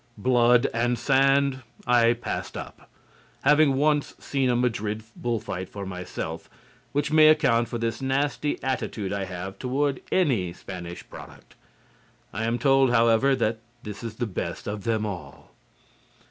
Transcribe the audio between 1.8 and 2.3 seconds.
I